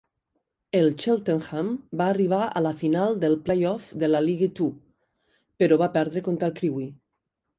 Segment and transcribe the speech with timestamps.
[0.77, 1.67] El Cheltenham
[2.01, 4.71] va arribar a la final del play-off de la League Two,
[5.63, 6.91] però va perdre contra el Crewe.